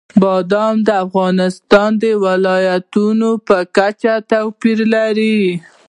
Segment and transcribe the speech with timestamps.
[0.21, 5.39] بادام د افغانستان د ولایاتو په کچه توپیر لري.